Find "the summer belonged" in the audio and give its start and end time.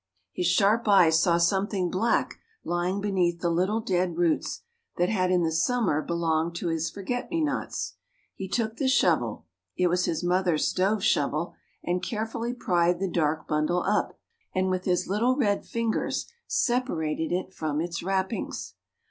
5.43-6.55